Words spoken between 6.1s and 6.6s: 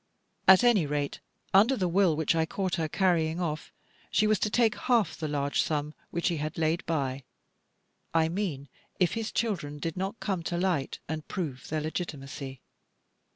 he had